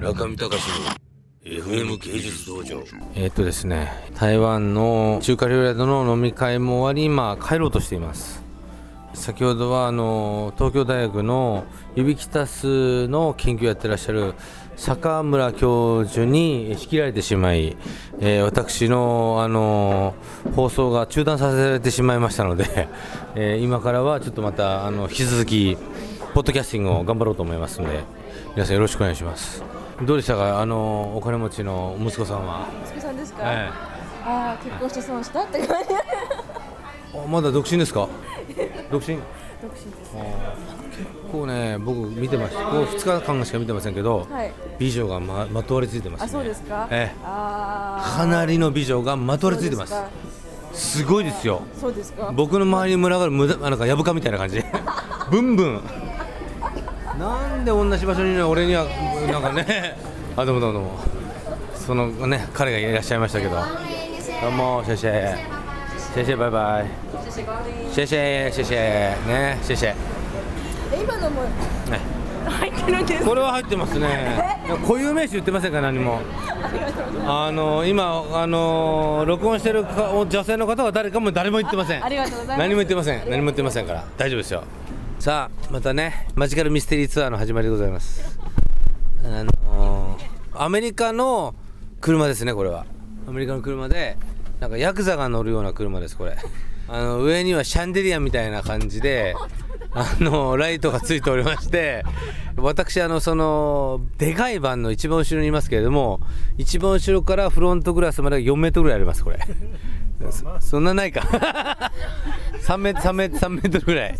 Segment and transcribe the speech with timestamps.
[0.00, 0.74] 中見隆の
[1.42, 2.82] FM 芸術道場。
[3.16, 8.40] えーっとですね台湾の中華料理屋の飲み会も終わり今帰ろうとしています。
[9.14, 11.64] 先ほどはあの東京大学の
[11.96, 14.34] ユビキタスの研究をやってらっしゃる
[14.76, 17.76] 坂村教授に仕切られてしまい、
[18.20, 20.14] えー私のあの
[20.54, 22.88] 放送が中断させられてしまいましたので、
[23.34, 25.76] えー今からはちょっとまたあの引き続き
[26.34, 28.04] ポッドキャスティングを頑張ろうと思いますので
[28.54, 29.87] 皆さんよろしくお願いします。
[30.02, 30.60] どうでしたか？
[30.60, 33.68] あのお金持ちの息子さんは、息子さんですか、え
[34.24, 35.42] ああ結婚して損した？
[35.42, 35.88] って感じ。
[37.28, 38.08] まだ独身ですか？
[38.90, 39.16] 独身？
[39.60, 40.14] 独身です。
[40.96, 42.64] 結構ね僕見てました。
[42.66, 44.52] こう2日間しか見てませんけど、はい。
[44.78, 46.26] 美女がままとわりついてますね。
[46.26, 46.86] あそうですか？
[46.90, 47.20] ええ。
[47.24, 49.94] かなりの美女がまとわりついてます。
[50.74, 51.62] すごいですよ。
[51.80, 52.30] そうですか？
[52.36, 54.62] 僕の周りに群がるむだなんかやぶかみたいな感じ。
[55.30, 55.80] ブンブン
[57.18, 58.84] なんで同じ場所にいるの俺には
[59.30, 59.96] なんかね。
[60.36, 60.98] あどうもどうもどうも。
[61.74, 63.56] そのね彼がいらっしゃいましたけど。
[63.56, 65.36] どうもシェシェ。
[66.14, 66.86] シェシェバイバイ。
[67.92, 68.76] シェシェシェシェ。
[69.26, 69.94] ねシェシェ。
[70.92, 71.42] え今のも。
[71.42, 71.98] ね。
[72.48, 73.24] 入ってるんです。
[73.24, 74.08] これは入ってますね。
[74.86, 76.20] 固有名詞言ってませんか何も。
[77.26, 82.00] あの今あの録音してるか女性の方は誰かも誰も言ってません。
[82.00, 83.28] 何も言ってません。
[83.28, 84.04] 何も言ってませんから。
[84.16, 84.62] 大丈夫ですよ
[85.18, 88.38] さあまたねマジカルミステリーツアーの始まりでございます。
[89.24, 90.16] あの
[90.54, 91.56] アメリカの
[92.00, 92.86] 車ですねこれは。
[93.26, 94.16] アメリカの車で
[94.60, 96.36] なんかヤクザが乗るような車ですこれ。
[96.86, 99.34] あの上にはシャンデリアみたいな感じで
[99.92, 102.04] あのライトがついておりまして
[102.56, 106.20] 私あのそのでかいバンの一番後ろにいますけれども
[106.56, 109.40] 一番後ろからフロントグラスまで4メートルぐらいありますこれ。
[110.30, 111.20] そそんなないか。
[112.62, 114.18] 3メートル3メートル3メートルぐらい。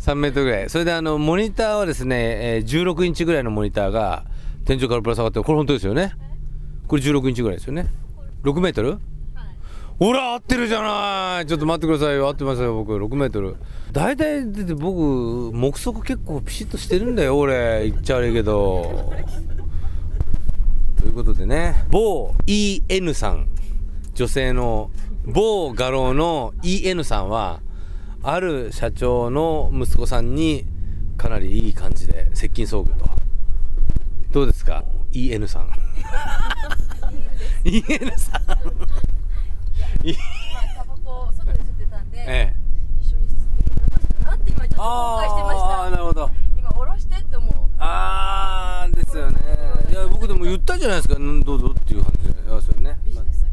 [0.00, 0.70] 3メートルぐらい。
[0.70, 2.16] それであのモニターはですね、
[2.56, 4.24] えー16インチぐらいのモニターが
[4.64, 6.12] 天井からぶら下がってこれ本当ですよね。
[6.88, 7.86] これ16インチぐらいですよね。
[8.42, 8.98] 6メートル？
[9.98, 11.46] ほら合ってるじゃない。
[11.46, 12.26] ちょっと待ってくださいよ。
[12.26, 12.96] 合ってますよ僕。
[12.96, 13.56] 6メートル。
[13.92, 17.88] 大体だって僕目測結構ピシッとしてるんだよ俺。
[17.90, 19.12] 言っちゃ悪いけど。
[21.00, 21.84] ということでね。
[21.90, 23.46] 某 EN さん。
[24.14, 24.90] 女性の
[25.26, 27.60] 某画廊の EN さんは
[28.22, 30.66] ある社長の息子さんに
[31.16, 33.08] かなりいい感じで接近遭遇と。
[34.32, 35.70] どうですか？EN さん。
[37.64, 37.82] EN
[38.18, 38.44] さん。
[38.44, 38.54] タ
[40.84, 42.56] バコ外で吸ってたんで、ええ。
[43.00, 46.30] 一緒に吸ってもよかったなって今ちょっと後悔してましああなたるほど。
[46.58, 47.54] 今下ろしてって思う。
[47.78, 49.38] あーですよね。
[49.90, 51.14] いや僕でも言ったじゃないですか。
[51.16, 52.34] うんどうぞっていう感じで。
[52.48, 52.98] そうですよね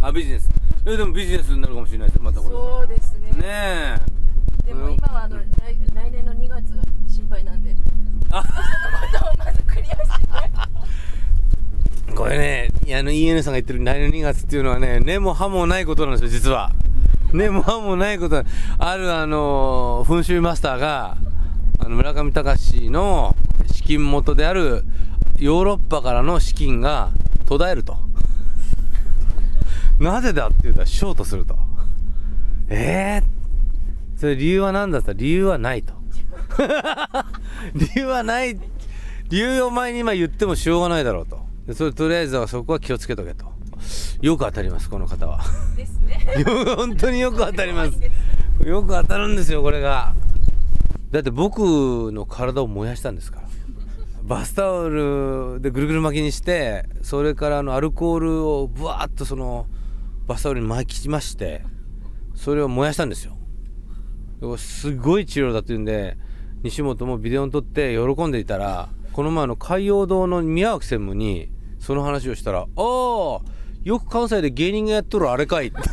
[0.00, 0.48] あビジネス
[0.94, 3.30] えでもビジネスになるかもしれないですよまたこれそうですね。
[3.32, 4.00] ね
[4.64, 4.66] え。
[4.66, 5.44] でも今はあの来
[5.94, 7.76] 来年の2月が心配なんで。
[8.30, 8.42] あ。
[8.42, 10.30] そのことをまずクリアして
[12.14, 12.68] これね
[12.98, 16.70] あの EN さんが言ってる来年2月っていうのはね根も葉もないことなんですよ実は。
[17.32, 18.42] 根も葉もないこと
[18.78, 21.16] あるあの噴水マスターが
[21.78, 23.36] あの村上隆の
[23.72, 24.84] 資金元である
[25.38, 27.10] ヨーロッパからの資金が
[27.46, 27.96] 途絶えると
[30.00, 31.56] なぜだって言うたらショートすると。
[32.68, 33.22] ええ
[34.16, 35.08] それ理由は何だった？
[35.08, 35.92] ら理由はないと。
[37.74, 38.58] 理由はない。
[39.28, 41.40] 理由をお前に今言ってもしょうがないだろうと。
[41.66, 43.46] でそれとりあえずはそこは気をつけとけと。
[44.20, 45.40] よく当たりますこの方は。
[45.76, 46.26] ですね。
[46.46, 47.92] よ 本当によく当たります。
[48.66, 50.14] よく当たるんですよこれが。
[51.10, 53.48] だって僕の体を燃やしたんですから。
[54.22, 59.66] バスタオルでぐるぐる巻きにしてそれからあのアルコールをブワーッとその
[60.26, 61.62] バスタオルに巻きまして
[62.34, 63.36] それを燃やしたんですよ。
[64.56, 66.16] すごい治療だっていうんで
[66.62, 73.42] 西本もビデオに撮って喜んでいたらこの前の海洋堂の宮脇専務にその話をしたら「ああよ
[73.98, 75.76] く関西で芸人がやっとるあれかい」って。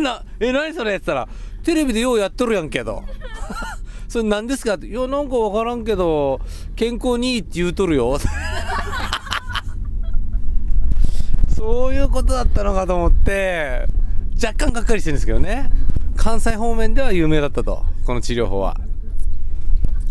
[0.00, 1.28] なえ何それって言ったら
[1.64, 3.02] 「テレビでようやっとるやんけど」
[4.08, 6.40] それ何ですかって「いやなんか分からんけど
[6.74, 8.18] 健康にいいって言うとるよ」
[11.66, 13.88] そういうことだったのかと思って
[14.40, 15.68] 若干がっかりしてるんですけどね。
[16.14, 18.76] 関西方面では有名だったとこの治療法は。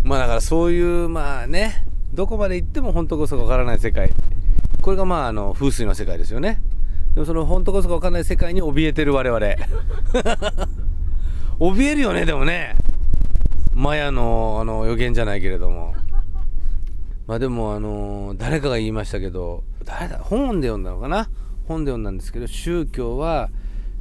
[0.03, 4.11] まあだからそういうまあねどこまで行っても本当こそかわからない世界。
[4.81, 6.61] これがまああの風水の世界ですよね。
[7.13, 9.39] でもその本当こそかわからない世界に怯えてる我々。
[11.57, 12.75] 怯えるよねでもね。
[13.73, 15.95] マヤのあの予言じゃないけれども。
[17.27, 21.29] まあでもあの誰かが言いましたけど誰だ本で読んだのかな？
[21.67, 23.49] 本で読んだんですけど宗教は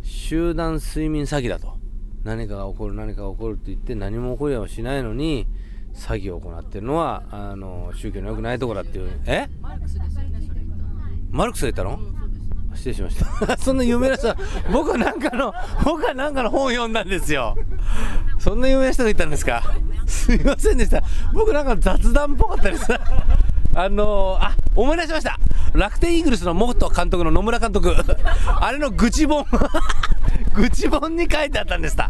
[0.03, 1.75] 集団睡眠詐欺だと。
[2.25, 5.47] 何かが起こる何かが起こるって言って何も起こりはしないのに
[5.95, 9.11] 詐欺を行ってるのはあの宗教の良くないところだっていう。
[9.27, 9.47] え？
[9.61, 9.75] マ
[11.47, 11.99] ルクスが言ったの。
[12.75, 13.17] 失礼しまし
[13.47, 13.57] た。
[13.61, 14.37] そんな有名な人は
[14.73, 15.53] 僕はなんかの
[15.85, 17.55] 僕はなんかの本を読んだんですよ。
[18.39, 19.63] そんな有名な人がいたんですか？
[20.07, 21.03] すいませんでした。
[21.33, 22.87] 僕なんか雑談っぽかったです。
[23.77, 25.39] あのあ思い出しました。
[25.73, 27.95] 楽天イーグルスの元監督の野村監督。
[28.47, 29.45] あれの愚痴本。
[30.55, 32.09] 愚痴本に書いてあったんでした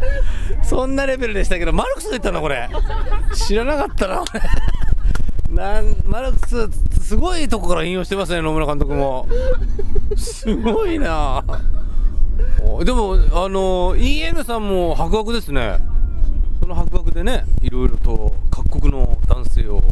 [0.62, 2.68] そんなレベルでしたけどマルクスが言ったのこれ。
[3.34, 6.68] 知らなかったな俺なんマルクス
[7.00, 9.26] すごいとこから引用してますね野村監督も。
[10.16, 11.42] すごいな。
[12.84, 15.78] でもあの EN さんも博学ですね。
[16.60, 19.82] その博でねいろいろと各国の男性を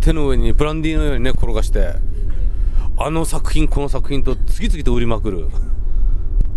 [0.00, 1.94] 手の上にブランディーのようにね転がして
[2.96, 5.48] あの作品この作品と次々と売りまくる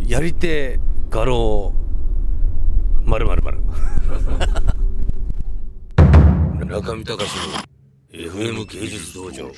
[0.06, 0.80] やり手
[1.10, 1.74] 画廊
[3.06, 3.58] まるまるまる
[6.68, 7.68] 中見隆の
[8.12, 9.52] FM 芸術道場。